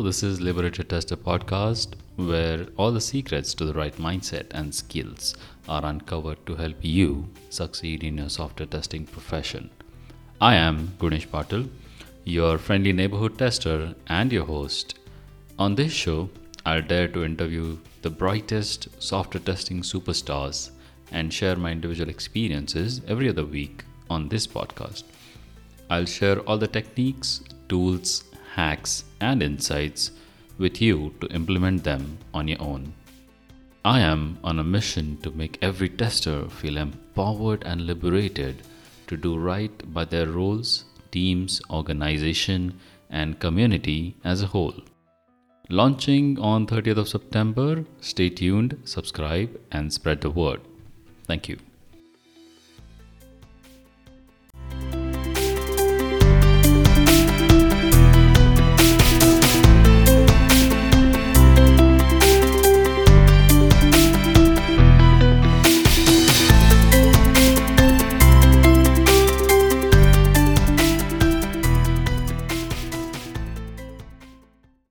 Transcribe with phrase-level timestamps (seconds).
[0.00, 5.34] this is Liberated Tester podcast, where all the secrets to the right mindset and skills
[5.68, 9.68] are uncovered to help you succeed in your software testing profession.
[10.40, 11.68] I am Gunesh Patil,
[12.24, 15.00] your friendly neighborhood tester and your host.
[15.58, 16.30] On this show,
[16.64, 20.70] I'll dare to interview the brightest software testing superstars
[21.10, 25.02] and share my individual experiences every other week on this podcast.
[25.90, 28.22] I'll share all the techniques, tools,
[28.56, 30.10] hacks, and insights
[30.58, 32.92] with you to implement them on your own.
[33.84, 38.62] I am on a mission to make every tester feel empowered and liberated
[39.08, 44.74] to do right by their roles, teams, organization, and community as a whole.
[45.68, 50.60] Launching on 30th of September, stay tuned, subscribe, and spread the word.
[51.26, 51.58] Thank you.